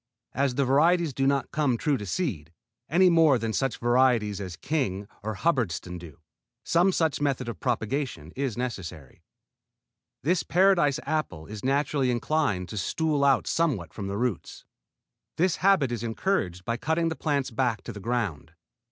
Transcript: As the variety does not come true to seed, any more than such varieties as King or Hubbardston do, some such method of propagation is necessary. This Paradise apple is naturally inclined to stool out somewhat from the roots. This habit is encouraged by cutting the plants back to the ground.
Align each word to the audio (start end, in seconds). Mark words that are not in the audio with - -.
As 0.33 0.55
the 0.55 0.65
variety 0.65 1.03
does 1.05 1.27
not 1.27 1.51
come 1.51 1.77
true 1.77 1.95
to 1.95 2.07
seed, 2.07 2.51
any 2.89 3.07
more 3.07 3.37
than 3.37 3.53
such 3.53 3.77
varieties 3.77 4.41
as 4.41 4.55
King 4.55 5.07
or 5.21 5.35
Hubbardston 5.35 5.99
do, 5.99 6.17
some 6.63 6.91
such 6.91 7.21
method 7.21 7.47
of 7.47 7.59
propagation 7.59 8.31
is 8.35 8.57
necessary. 8.57 9.21
This 10.23 10.41
Paradise 10.41 10.99
apple 11.05 11.45
is 11.45 11.63
naturally 11.63 12.09
inclined 12.09 12.67
to 12.69 12.77
stool 12.79 13.23
out 13.23 13.45
somewhat 13.45 13.93
from 13.93 14.07
the 14.07 14.17
roots. 14.17 14.65
This 15.37 15.57
habit 15.57 15.91
is 15.91 16.01
encouraged 16.01 16.65
by 16.65 16.77
cutting 16.77 17.09
the 17.09 17.15
plants 17.15 17.51
back 17.51 17.83
to 17.83 17.93
the 17.93 17.99
ground. 17.99 18.53